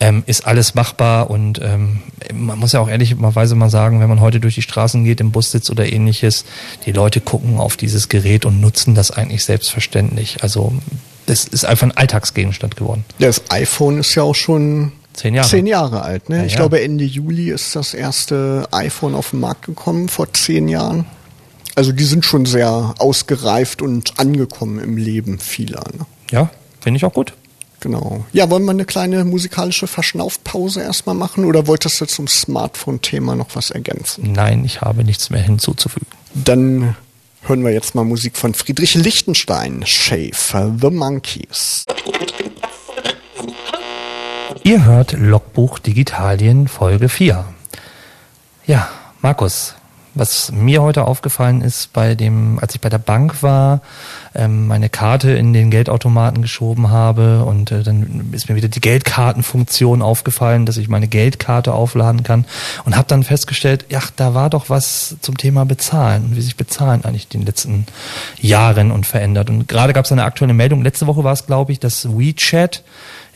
[0.00, 2.02] ähm, ist alles machbar und ähm,
[2.32, 5.32] man muss ja auch ehrlicherweise mal sagen, wenn man heute durch die Straßen geht, im
[5.32, 6.44] Bus sitzt oder ähnliches,
[6.84, 10.42] die Leute gucken auf dieses Gerät und nutzen das eigentlich selbstverständlich.
[10.42, 10.74] Also
[11.24, 13.04] das ist einfach ein Alltagsgegenstand geworden.
[13.18, 15.48] Das iPhone ist ja auch schon Zehn Jahre.
[15.48, 16.36] Zehn Jahre alt, ne?
[16.36, 16.58] Ja, ich ja.
[16.58, 21.06] glaube, Ende Juli ist das erste iPhone auf den Markt gekommen, vor zehn Jahren.
[21.78, 25.84] Also die sind schon sehr ausgereift und angekommen im Leben vieler.
[25.96, 26.06] Ne?
[26.32, 27.34] Ja, finde ich auch gut.
[27.78, 28.26] Genau.
[28.32, 33.54] Ja, wollen wir eine kleine musikalische Verschnaufpause erstmal machen oder wolltest du zum Smartphone-Thema noch
[33.54, 34.32] was ergänzen?
[34.32, 36.08] Nein, ich habe nichts mehr hinzuzufügen.
[36.34, 36.96] Dann
[37.42, 41.84] hören wir jetzt mal Musik von Friedrich Lichtenstein, Shave The Monkeys.
[44.64, 47.44] Ihr hört Logbuch Digitalien Folge 4.
[48.66, 48.88] Ja,
[49.22, 49.76] Markus,
[50.18, 53.80] was mir heute aufgefallen ist, bei dem, als ich bei der Bank war,
[54.34, 58.80] ähm, meine Karte in den Geldautomaten geschoben habe und äh, dann ist mir wieder die
[58.80, 62.44] Geldkartenfunktion aufgefallen, dass ich meine Geldkarte aufladen kann
[62.84, 66.56] und habe dann festgestellt, ja, da war doch was zum Thema Bezahlen und wie sich
[66.56, 67.86] Bezahlen eigentlich in den letzten
[68.40, 69.50] Jahren und verändert.
[69.50, 70.82] Und gerade gab es eine aktuelle Meldung.
[70.82, 72.82] Letzte Woche war es, glaube ich, dass WeChat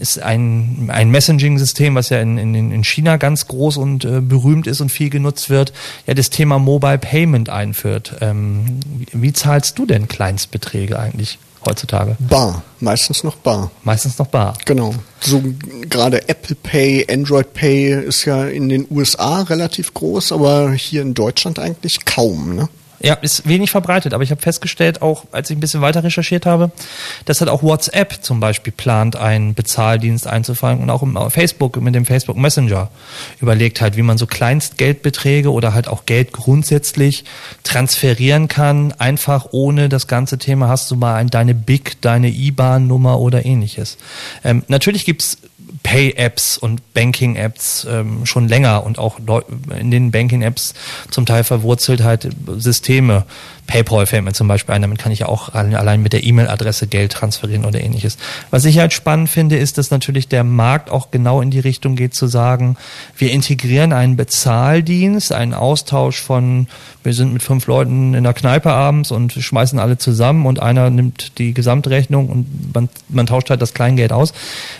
[0.03, 4.67] ist ein, ein Messaging-System, was ja in, in, in China ganz groß und äh, berühmt
[4.67, 5.73] ist und viel genutzt wird,
[6.07, 8.17] ja das Thema Mobile Payment einführt.
[8.21, 8.81] Ähm,
[9.13, 11.39] wie zahlst du denn Kleinstbeträge eigentlich?
[11.65, 12.17] heutzutage?
[12.19, 13.71] Bar, meistens noch bar.
[13.85, 14.57] Meistens noch bar.
[14.65, 14.95] Genau.
[15.21, 15.43] So
[15.89, 21.15] gerade Apple Pay, Android Pay ist ja in den USA relativ groß, aber hier in
[21.15, 22.69] Deutschland eigentlich kaum, ne?
[23.03, 26.47] Ja, ist wenig verbreitet, aber ich habe festgestellt, auch als ich ein bisschen weiter recherchiert
[26.47, 26.71] habe,
[27.25, 31.97] dass halt auch WhatsApp zum Beispiel plant, einen Bezahldienst einzufangen und auch im Facebook mit
[31.97, 32.91] dem Facebook Messenger
[33.41, 37.25] überlegt halt, wie man so Kleinstgeldbeträge oder halt auch Geld grundsätzlich
[37.65, 43.19] transferieren kann, einfach ohne das ganze Thema hast du mal ein, deine BIC, deine IBAN-Nummer
[43.19, 43.99] oder ähnliches.
[44.45, 45.39] Ähm, natürlich gibt's
[45.83, 49.19] Pay-Apps und Banking-Apps ähm, schon länger und auch
[49.79, 50.75] in den Banking-Apps
[51.11, 53.25] zum Teil verwurzelt halt Systeme.
[53.67, 56.89] PayPal fällt mir zum Beispiel ein, damit kann ich ja auch allein mit der E-Mail-Adresse
[56.89, 58.19] Geld transferieren oder ähnliches.
[58.51, 61.95] Was ich halt spannend finde, ist, dass natürlich der Markt auch genau in die Richtung
[61.95, 62.77] geht zu sagen,
[63.17, 66.67] wir integrieren einen Bezahldienst, einen Austausch von,
[67.05, 70.91] wir sind mit fünf Leuten in der Kneipe abends und schmeißen alle zusammen und einer
[70.91, 74.35] nimmt die Gesamtrechnung und man, man tauscht halt das Kleingeld aus.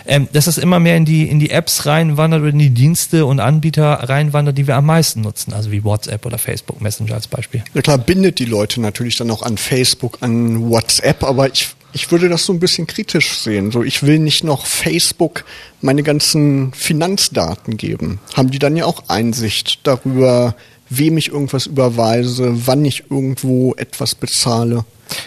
[0.05, 3.25] Ähm, dass es immer mehr in die, in die Apps reinwandert oder in die Dienste
[3.25, 7.27] und Anbieter reinwandert, die wir am meisten nutzen, also wie WhatsApp oder Facebook Messenger als
[7.27, 7.63] Beispiel.
[7.73, 12.11] Ja klar, bindet die Leute natürlich dann auch an Facebook, an WhatsApp, aber ich, ich
[12.11, 13.71] würde das so ein bisschen kritisch sehen.
[13.71, 15.45] So, ich will nicht noch Facebook
[15.81, 18.19] meine ganzen Finanzdaten geben.
[18.33, 20.55] Haben die dann ja auch Einsicht darüber,
[20.89, 24.85] wem ich irgendwas überweise, wann ich irgendwo etwas bezahle?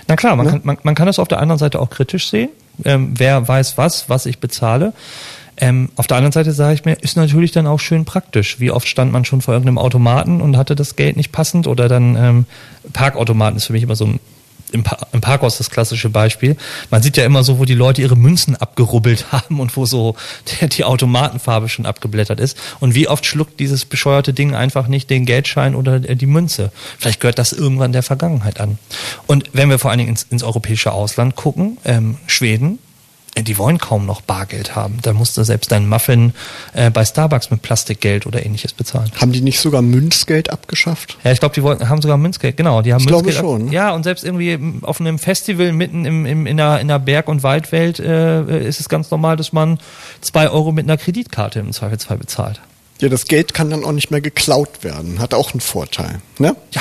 [0.08, 0.52] Na klar, man, ne?
[0.52, 2.50] kann, man, man kann das auf der anderen Seite auch kritisch sehen.
[2.84, 4.92] Ähm, wer weiß was, was ich bezahle.
[5.58, 8.60] Ähm, auf der anderen Seite sage ich mir, ist natürlich dann auch schön praktisch.
[8.60, 11.88] Wie oft stand man schon vor irgendeinem Automaten und hatte das Geld nicht passend oder
[11.88, 12.46] dann ähm,
[12.92, 14.20] Parkautomaten ist für mich immer so ein
[14.72, 16.56] im, pa im Parkhaus das klassische Beispiel.
[16.90, 20.16] Man sieht ja immer so, wo die Leute ihre Münzen abgerubbelt haben und wo so
[20.60, 22.56] der, die Automatenfarbe schon abgeblättert ist.
[22.80, 26.72] Und wie oft schluckt dieses bescheuerte Ding einfach nicht den Geldschein oder die Münze?
[26.98, 28.78] Vielleicht gehört das irgendwann der Vergangenheit an.
[29.26, 32.78] Und wenn wir vor allen Dingen ins, ins europäische Ausland gucken, ähm, Schweden,
[33.42, 34.98] die wollen kaum noch Bargeld haben.
[35.02, 36.32] Da musst du selbst deinen Muffin
[36.72, 39.10] äh, bei Starbucks mit Plastikgeld oder ähnliches bezahlen.
[39.20, 41.18] Haben die nicht sogar Münzgeld abgeschafft?
[41.22, 42.82] Ja, ich glaube, die wollten, haben sogar Münzgeld, genau.
[42.82, 43.66] Die haben ich Münzgeld glaube schon.
[43.66, 43.72] Ne?
[43.72, 47.28] Ja, und selbst irgendwie auf einem Festival mitten im, im, in, der, in der Berg-
[47.28, 49.78] und Waldwelt äh, ist es ganz normal, dass man
[50.20, 52.60] zwei Euro mit einer Kreditkarte im Zweifelsfall bezahlt.
[53.00, 55.18] Ja, das Geld kann dann auch nicht mehr geklaut werden.
[55.18, 56.56] Hat auch einen Vorteil, ne?
[56.70, 56.80] Ja,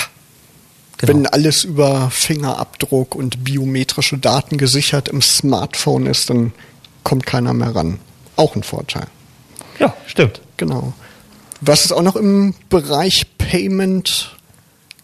[1.05, 1.19] Genau.
[1.19, 6.53] Wenn alles über Fingerabdruck und biometrische Daten gesichert im Smartphone ist, dann
[7.03, 7.99] kommt keiner mehr ran.
[8.35, 9.07] Auch ein Vorteil.
[9.79, 10.41] Ja, stimmt.
[10.57, 10.93] Genau.
[11.61, 14.35] Was es auch noch im Bereich Payment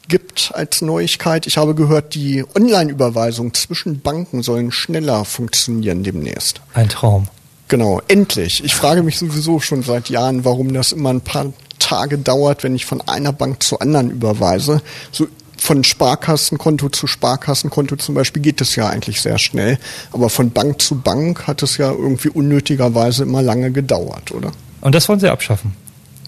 [0.08, 6.62] gibt als Neuigkeit, ich habe gehört, die Online-Überweisung zwischen Banken sollen schneller funktionieren demnächst.
[6.74, 7.28] Ein Traum.
[7.70, 8.62] Genau, endlich.
[8.66, 12.76] Ich frage mich sowieso schon seit Jahren, warum das immer ein paar Tage dauert, wenn
[12.76, 14.82] ich von einer Bank zur anderen überweise.
[15.12, 15.28] So
[15.62, 19.78] von Sparkassenkonto zu Sparkassenkonto zum Beispiel geht es ja eigentlich sehr schnell.
[20.12, 24.52] Aber von Bank zu Bank hat es ja irgendwie unnötigerweise immer lange gedauert, oder?
[24.82, 25.76] Und das wollen sie abschaffen.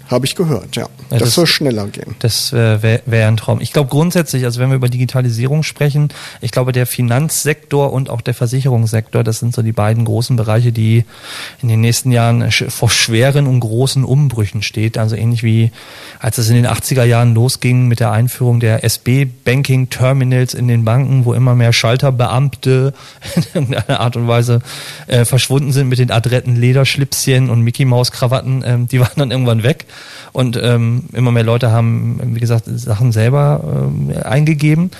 [0.09, 0.83] Habe ich gehört, ja.
[0.83, 2.15] ja das, das, soll schneller gehen.
[2.19, 3.61] Das äh, wäre wär ein Traum.
[3.61, 6.09] Ich glaube grundsätzlich, also wenn wir über Digitalisierung sprechen,
[6.41, 10.71] ich glaube der Finanzsektor und auch der Versicherungssektor, das sind so die beiden großen Bereiche,
[10.71, 11.05] die
[11.61, 14.97] in den nächsten Jahren vor schweren und großen Umbrüchen steht.
[14.97, 15.71] Also ähnlich wie
[16.19, 21.25] als es in den 80er Jahren losging mit der Einführung der SB-Banking-Terminals in den Banken,
[21.25, 22.93] wo immer mehr Schalterbeamte
[23.35, 24.61] in irgendeiner Art und Weise
[25.07, 29.85] äh, verschwunden sind mit den adretten Lederschlipschen und Mickey-Maus-Krawatten, ähm, die waren dann irgendwann weg.
[30.31, 34.91] Und ähm, immer mehr Leute haben, wie gesagt, Sachen selber ähm, eingegeben.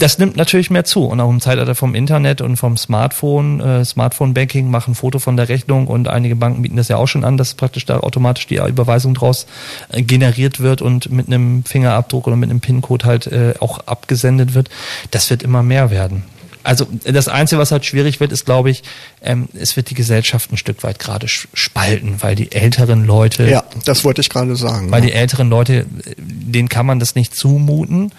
[0.00, 1.04] Das nimmt natürlich mehr zu.
[1.04, 5.50] Und auch im Zeitalter vom Internet und vom Smartphone, äh, Smartphone-Banking, machen Foto von der
[5.50, 8.56] Rechnung und einige Banken bieten das ja auch schon an, dass praktisch da automatisch die
[8.56, 9.46] Überweisung draus
[9.90, 14.54] äh, generiert wird und mit einem Fingerabdruck oder mit einem PIN-Code halt äh, auch abgesendet
[14.54, 14.70] wird.
[15.10, 16.22] Das wird immer mehr werden
[16.62, 18.82] also das Einzige, was halt schwierig wird, ist, glaube ich,
[19.22, 23.48] ähm, es wird die Gesellschaft ein Stück weit gerade spalten, weil die älteren Leute.
[23.48, 24.90] Ja, das wollte ich gerade sagen.
[24.90, 25.10] Weil ja.
[25.10, 28.12] die älteren Leute, denen kann man das nicht zumuten.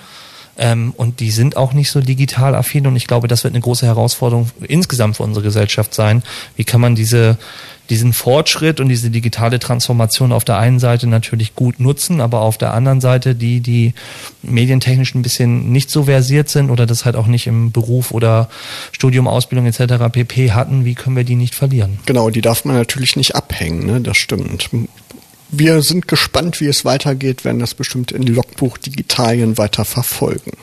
[0.58, 3.62] Ähm, und die sind auch nicht so digital affin und ich glaube, das wird eine
[3.62, 6.23] große Herausforderung insgesamt für unsere Gesellschaft sein.
[6.56, 7.38] Wie kann man diese,
[7.91, 12.58] diesen Fortschritt und diese digitale Transformation auf der einen Seite natürlich gut nutzen, aber auf
[12.58, 13.93] der anderen Seite die, die
[14.41, 18.49] medientechnisch ein bisschen nicht so versiert sind oder das halt auch nicht im Beruf oder
[18.93, 20.10] Studium, Ausbildung etc.
[20.10, 20.54] pp.
[20.54, 21.99] hatten, wie können wir die nicht verlieren?
[22.06, 23.99] Genau, die darf man natürlich nicht abhängen, ne?
[23.99, 24.69] das stimmt.
[25.49, 30.54] Wir sind gespannt, wie es weitergeht, werden das bestimmt in Logbuch Digitalien weiter verfolgen.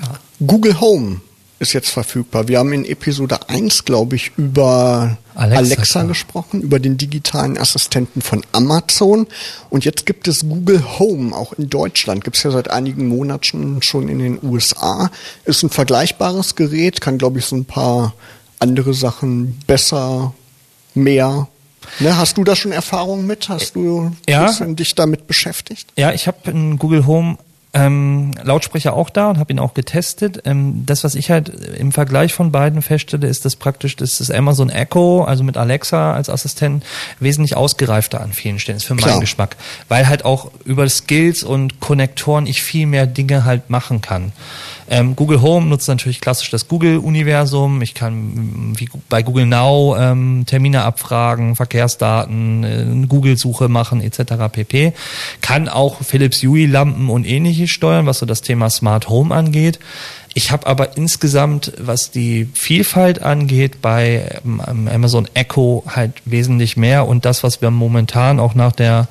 [0.00, 0.18] Ja.
[0.40, 1.20] Google Home
[1.58, 2.48] ist jetzt verfügbar.
[2.48, 8.22] Wir haben in Episode 1, glaube ich, über Alexa, Alexa gesprochen, über den digitalen Assistenten
[8.22, 9.26] von Amazon.
[9.68, 12.22] Und jetzt gibt es Google Home, auch in Deutschland.
[12.22, 15.10] Gibt es ja seit einigen Monaten schon in den USA.
[15.44, 18.14] Ist ein vergleichbares Gerät, kann, glaube ich, so ein paar
[18.60, 20.34] andere Sachen besser,
[20.94, 21.48] mehr
[22.00, 23.48] Ne, hast du da schon Erfahrungen mit?
[23.48, 24.52] Hast du ja.
[24.52, 25.90] dich damit beschäftigt?
[25.96, 27.38] Ja, ich habe ein Google Home
[27.74, 30.42] Ähm, Lautsprecher auch da und habe ihn auch getestet.
[30.46, 34.30] Ähm, das, was ich halt im Vergleich von beiden feststelle, ist, dass praktisch das, das
[34.30, 36.82] Amazon Echo, also mit Alexa als Assistent,
[37.20, 39.10] wesentlich ausgereifter an vielen Stellen ist für Klar.
[39.10, 39.56] meinen Geschmack.
[39.88, 44.32] Weil halt auch über Skills und Konnektoren ich viel mehr Dinge halt machen kann.
[44.90, 47.82] Ähm, Google Home nutzt natürlich klassisch das Google-Universum.
[47.82, 54.50] Ich kann mm, wie bei Google Now ähm, Termine abfragen, Verkehrsdaten, äh, Google-Suche machen etc.
[54.50, 54.94] pp.
[55.42, 59.80] Kann auch Philips Hue-Lampen und ähnliches steuern, was so das Thema Smart Home angeht.
[60.34, 67.08] Ich habe aber insgesamt, was die Vielfalt angeht, bei ähm, Amazon Echo halt wesentlich mehr
[67.08, 69.08] und das, was wir momentan auch nach der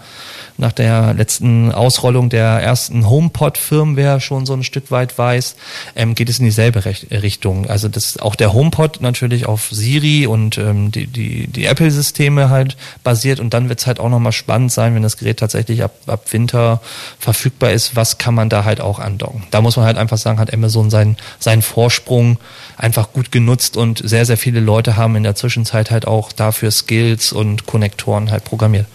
[0.58, 5.56] nach der letzten Ausrollung der ersten HomePod-Firmware schon so ein Stück weit weiß,
[5.96, 7.68] ähm, geht es in dieselbe Rech Richtung.
[7.68, 12.76] Also das auch der HomePod natürlich auf Siri und ähm, die, die, die Apple-Systeme halt
[13.04, 15.94] basiert und dann wird es halt auch nochmal spannend sein, wenn das Gerät tatsächlich ab,
[16.08, 16.82] ab Winter
[17.20, 19.44] verfügbar ist, was kann man da halt auch andocken.
[19.52, 22.38] Da muss man halt einfach sagen, hat Amazon seinen, seinen Vorsprung
[22.78, 26.72] einfach gut genutzt und sehr, sehr viele Leute haben in der Zwischenzeit halt auch dafür
[26.72, 28.88] Skills und Konnektoren halt programmiert.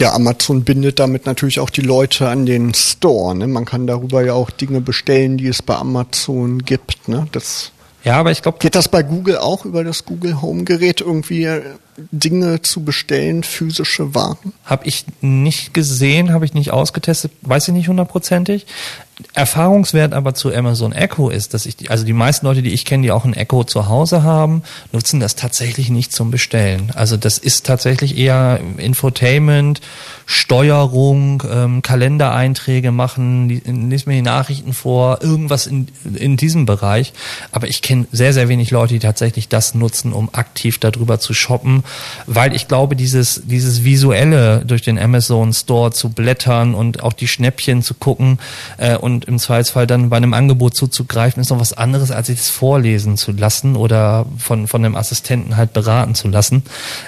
[0.00, 3.34] Ja, Amazon bindet damit natürlich auch die Leute an den Store.
[3.34, 3.48] Ne?
[3.48, 7.08] Man kann darüber ja auch Dinge bestellen, die es bei Amazon gibt.
[7.08, 7.26] Ne?
[7.32, 7.72] Das
[8.04, 11.44] Ja, aber ich glaube, geht das bei Google auch über das Google Home Gerät irgendwie
[11.44, 11.62] äh,
[12.10, 14.52] Dinge zu bestellen, physische Waren?
[14.64, 18.66] Habe ich nicht gesehen, habe ich nicht ausgetestet, weiß ich nicht hundertprozentig.
[19.34, 23.02] Erfahrungswert aber zu Amazon Echo ist, dass ich, also die meisten Leute, die ich kenne,
[23.02, 26.92] die auch ein Echo zu Hause haben, nutzen das tatsächlich nicht zum Bestellen.
[26.94, 29.80] Also das ist tatsächlich eher Infotainment,
[30.24, 37.12] Steuerung, ähm, Kalendereinträge machen, li- lies mir die Nachrichten vor, irgendwas in, in diesem Bereich.
[37.50, 41.34] Aber ich kenne sehr, sehr wenig Leute, die tatsächlich das nutzen, um aktiv darüber zu
[41.34, 41.82] shoppen,
[42.26, 47.28] weil ich glaube, dieses, dieses visuelle durch den Amazon Store zu blättern und auch die
[47.28, 48.38] Schnäppchen zu gucken
[48.76, 52.38] äh, und im Zweifelsfall dann bei einem Angebot zuzugreifen, ist noch was anderes, als sich
[52.38, 56.62] das vorlesen zu lassen oder von, von einem Assistenten halt beraten zu lassen.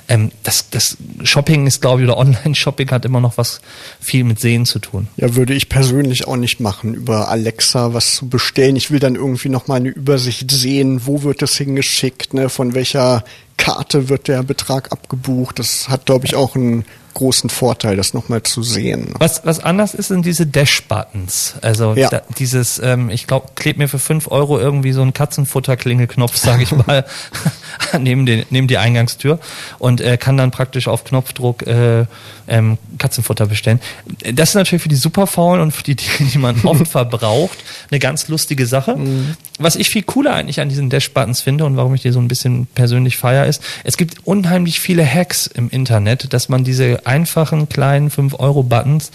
[0.09, 3.61] Ähm, das, das Shopping ist, glaube ich, oder Online-Shopping hat immer noch was
[4.01, 5.09] viel mit Sehen zu tun.
[5.17, 8.77] Ja, würde ich persönlich auch nicht machen, über Alexa was zu bestellen.
[8.77, 12.75] Ich will dann irgendwie noch mal eine Übersicht sehen, wo wird es hingeschickt, ne, von
[12.75, 13.25] welcher
[13.61, 15.59] Karte wird der Betrag abgebucht.
[15.59, 19.15] Das hat, glaube ich, auch einen großen Vorteil, das noch mal zu sehen.
[19.19, 21.55] Was, was anders ist, sind diese Dash-Buttons.
[21.63, 22.09] Also Ja.
[22.09, 26.63] da, dieses, ähm, ich glaube, klebt mir für fünf Euro irgendwie so ein Katzenfutter-Klingelknopf, sage
[26.63, 27.05] ich mal,
[27.99, 29.39] neben, den, neben die Eingangstür
[29.79, 32.07] und äh, kann dann praktisch auf Knopfdruck äh,
[32.49, 33.81] ähm, Katzenfutter bestellen.
[34.35, 37.59] Das ist natürlich für die Superfaulen und für die Dinge, die man oft verbraucht,
[37.91, 38.97] eine ganz lustige Sache.
[39.59, 42.29] Was ich viel cooler eigentlich an diesen Dash-Buttons finde und warum ich die so ein
[42.29, 47.69] bisschen persönlich feier, ist, es gibt unheimlich viele Hacks im Internet, dass man diese einfachen
[47.69, 49.11] kleinen 5-Euro-Buttons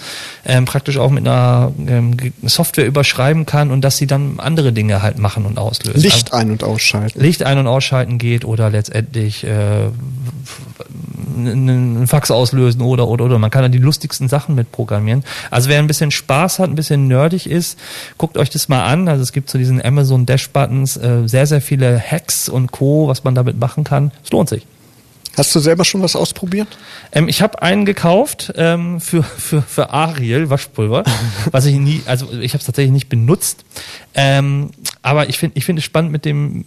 [0.45, 5.01] ähm, praktisch auch mit einer ähm, Software überschreiben kann und dass sie dann andere Dinge
[5.01, 6.01] halt machen und auslösen.
[6.01, 7.21] Licht ein- und ausschalten.
[7.21, 9.89] Licht ein- und ausschalten geht oder letztendlich äh,
[11.37, 13.39] einen Fax auslösen oder oder oder.
[13.39, 15.23] Man kann da die lustigsten Sachen mit programmieren.
[15.51, 17.79] Also wer ein bisschen Spaß hat, ein bisschen nerdig ist,
[18.17, 19.07] guckt euch das mal an.
[19.07, 23.07] Also es gibt zu diesen Amazon Dash Buttons äh, sehr sehr viele Hacks und Co,
[23.07, 24.11] was man damit machen kann.
[24.23, 24.67] Es lohnt sich.
[25.37, 26.67] Hast du selber schon was ausprobiert?
[27.11, 31.03] Ähm, ich habe einen gekauft ähm, für, für, für Ariel Waschpulver,
[31.51, 33.65] was ich nie, also ich habe es tatsächlich nicht benutzt.
[34.13, 34.71] Ähm,
[35.01, 36.65] aber ich finde ich finde es spannend mit dem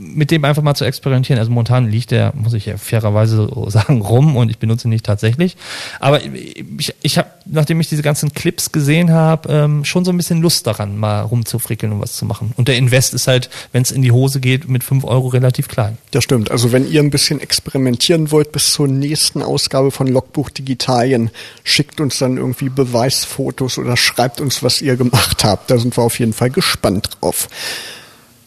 [0.00, 1.40] mit dem einfach mal zu experimentieren.
[1.40, 5.04] Also momentan liegt der, muss ich ja fairerweise sagen, rum und ich benutze ihn nicht
[5.04, 5.56] tatsächlich.
[5.98, 10.16] Aber ich, ich habe, nachdem ich diese ganzen Clips gesehen habe, ähm, schon so ein
[10.16, 12.52] bisschen Lust daran, mal rumzufrickeln und was zu machen.
[12.56, 15.66] Und der Invest ist halt, wenn es in die Hose geht, mit fünf Euro relativ
[15.66, 15.98] klein.
[16.12, 16.52] Das stimmt.
[16.52, 21.30] Also wenn ihr ein bisschen experimentieren wollt bis zur nächsten Ausgabe von Logbuch Digitalien,
[21.64, 25.72] schickt uns dann irgendwie Beweisfotos oder schreibt uns, was ihr gemacht habt.
[25.72, 27.48] Da sind wir auf jeden Fall gespannt drauf.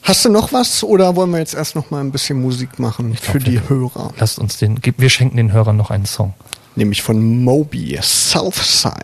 [0.03, 3.15] Hast du noch was oder wollen wir jetzt erst noch mal ein bisschen Musik machen
[3.15, 4.13] für glaub, die wir- Hörer?
[4.17, 6.33] Lasst uns den, wir schenken den Hörern noch einen Song.
[6.75, 8.95] Nämlich von Moby, Southside.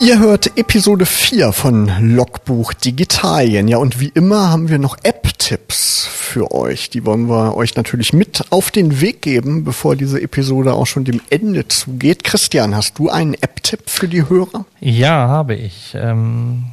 [0.00, 3.68] Ihr hört Episode 4 von Logbuch Digitalien.
[3.68, 6.90] Ja, und wie immer haben wir noch App-Tipps für euch.
[6.90, 11.04] Die wollen wir euch natürlich mit auf den Weg geben, bevor diese Episode auch schon
[11.04, 12.24] dem Ende zugeht.
[12.24, 14.66] Christian, hast du einen App-Tipp für die Hörer?
[14.80, 15.94] Ja, habe ich.
[15.94, 16.64] Ähm,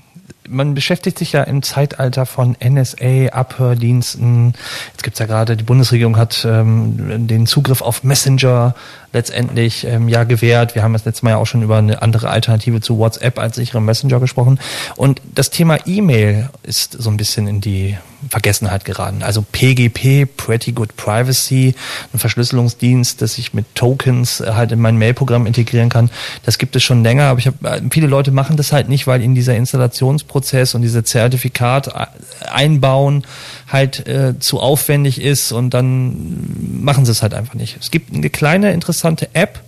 [0.48, 4.54] man beschäftigt sich ja im Zeitalter von NSA, Abhördiensten.
[4.92, 8.76] Jetzt gibt's ja gerade, die Bundesregierung hat ähm, den Zugriff auf Messenger
[9.14, 10.76] letztendlich ähm, ja gewährt.
[10.76, 13.56] Wir haben das letzte Mal ja auch schon über eine andere Alternative zu WhatsApp als
[13.56, 14.60] sichere Messenger gesprochen.
[14.96, 17.98] Und das Thema E-Mail ist so ein bisschen in die
[18.30, 19.24] Vergessenheit geraten.
[19.24, 21.74] Also PGP, Pretty Good Privacy,
[22.14, 26.12] ein Verschlüsselungsdienst, dass ich mit Tokens äh, halt in mein Mailprogramm integrieren kann.
[26.44, 29.08] Das gibt es schon länger, aber ich habe äh, viele Leute machen das halt nicht,
[29.08, 32.06] weil ihnen dieser Installationsprozess und diese Zertifikat äh,
[32.52, 33.24] einbauen
[33.68, 37.78] halt äh, zu aufwendig ist und dann machen sie es halt einfach nicht.
[37.80, 39.60] Es gibt eine kleine interessante App,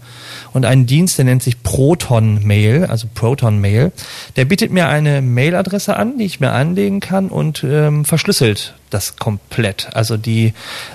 [0.53, 3.91] und einen Dienst, der nennt sich Proton Mail, also Proton Mail.
[4.35, 9.15] Der bietet mir eine Mailadresse an, die ich mir anlegen kann und ähm, verschlüsselt das
[9.17, 9.89] komplett.
[9.93, 10.53] Also die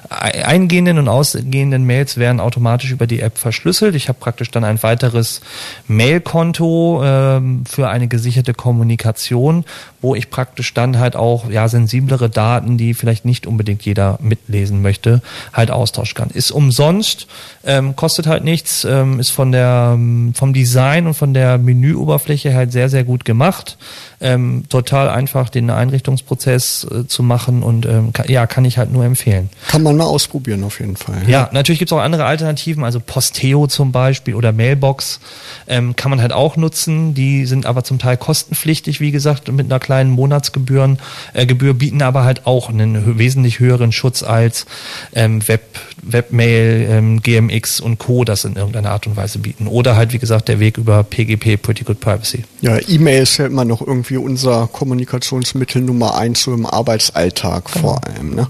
[0.09, 3.95] eingehenden und ausgehenden Mails werden automatisch über die App verschlüsselt.
[3.95, 5.41] Ich habe praktisch dann ein weiteres
[5.87, 9.65] Mailkonto ähm, für eine gesicherte Kommunikation,
[10.01, 14.83] wo ich praktisch dann halt auch ja sensiblere Daten, die vielleicht nicht unbedingt jeder mitlesen
[14.83, 15.21] möchte,
[15.53, 16.31] halt austauschen kann.
[16.31, 17.27] Ist umsonst,
[17.65, 19.99] ähm, kostet halt nichts, ähm, ist von der
[20.35, 23.77] vom Design und von der Menüoberfläche halt sehr sehr gut gemacht.
[24.21, 28.93] Ähm, total einfach den Einrichtungsprozess äh, zu machen und ähm, kann, ja, kann ich halt
[28.93, 29.49] nur empfehlen.
[29.69, 31.23] Kann man mal ausprobieren auf jeden Fall.
[31.25, 35.21] Ja, ja natürlich gibt es auch andere Alternativen, also Posteo zum Beispiel oder Mailbox
[35.69, 37.15] ähm, kann man halt auch nutzen.
[37.15, 40.99] Die sind aber zum Teil kostenpflichtig, wie gesagt, mit einer kleinen Monatsgebühren,
[41.35, 44.67] äh, Gebühr bieten aber halt auch einen wesentlich höheren Schutz als
[45.15, 48.25] ähm, Web, Webmail, ähm, GMX und Co.
[48.25, 49.67] das in irgendeiner Art und Weise bieten.
[49.67, 52.45] Oder halt, wie gesagt, der Weg über PGP, Pretty Good Privacy.
[52.61, 58.01] Ja, E-Mail ist ja immer noch irgendwie unser Kommunikationsmittel Nummer eins so im Arbeitsalltag vor
[58.07, 58.35] allem.
[58.35, 58.49] Ne?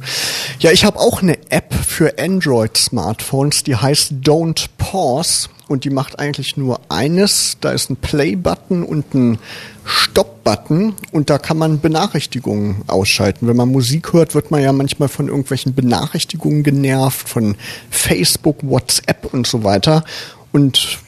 [0.60, 6.18] Ja, ich habe auch eine App für Android-Smartphones, die heißt Don't Pause und die macht
[6.18, 7.58] eigentlich nur eines.
[7.60, 9.38] Da ist ein Play-Button und ein
[9.84, 13.48] Stop-Button und da kann man Benachrichtigungen ausschalten.
[13.48, 17.56] Wenn man Musik hört, wird man ja manchmal von irgendwelchen Benachrichtigungen genervt, von
[17.90, 20.04] Facebook, WhatsApp und so weiter.
[20.52, 20.98] Und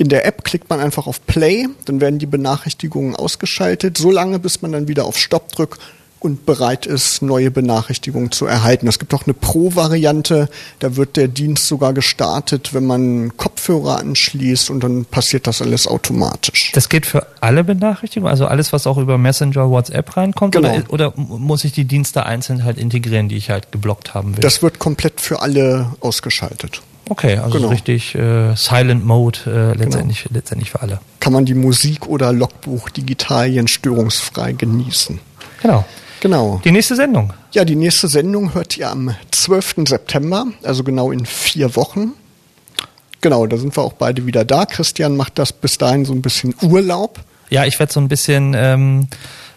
[0.00, 4.38] in der App klickt man einfach auf Play, dann werden die Benachrichtigungen ausgeschaltet, so lange
[4.38, 5.78] bis man dann wieder auf Stop drückt
[6.20, 8.88] und bereit ist, neue Benachrichtigungen zu erhalten.
[8.88, 10.48] Es gibt auch eine Pro-Variante,
[10.78, 15.86] da wird der Dienst sogar gestartet, wenn man Kopfhörer anschließt und dann passiert das alles
[15.86, 16.72] automatisch.
[16.72, 20.54] Das geht für alle Benachrichtigungen, also alles, was auch über Messenger, WhatsApp reinkommt?
[20.54, 20.76] Genau.
[20.88, 24.40] Oder, oder muss ich die Dienste einzeln halt integrieren, die ich halt geblockt haben will?
[24.40, 26.80] Das wird komplett für alle ausgeschaltet.
[27.10, 27.70] Okay, also genau.
[27.70, 30.36] richtig äh, Silent Mode äh, letztendlich, genau.
[30.36, 31.00] letztendlich für alle.
[31.18, 35.18] Kann man die Musik oder Logbuch Digitalien störungsfrei genießen.
[35.60, 35.84] Genau.
[36.20, 36.60] Genau.
[36.64, 37.32] Die nächste Sendung.
[37.50, 39.88] Ja, die nächste Sendung hört ihr am 12.
[39.88, 42.12] September, also genau in vier Wochen.
[43.20, 44.64] Genau, da sind wir auch beide wieder da.
[44.64, 47.18] Christian macht das bis dahin so ein bisschen Urlaub.
[47.48, 49.08] Ja, ich werde so ein bisschen ähm,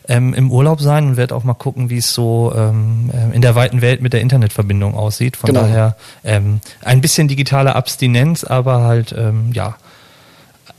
[0.07, 3.41] ähm, im Urlaub sein und werde auch mal gucken, wie es so ähm, äh, in
[3.41, 5.37] der weiten Welt mit der Internetverbindung aussieht.
[5.37, 5.61] Von genau.
[5.61, 9.75] daher ähm, ein bisschen digitale Abstinenz, aber halt ähm, ja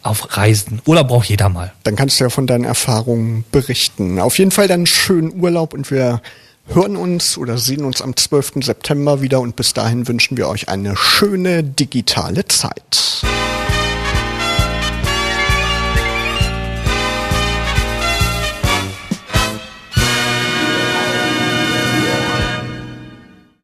[0.03, 0.83] auf Reisen.
[0.85, 1.73] Urlaub braucht jeder mal.
[1.83, 4.19] Dann kannst du ja von deinen Erfahrungen berichten.
[4.19, 6.21] Auf jeden Fall dann schönen Urlaub und wir
[6.67, 8.53] hören uns oder sehen uns am 12.
[8.63, 13.25] September wieder und bis dahin wünschen wir euch eine schöne digitale Zeit.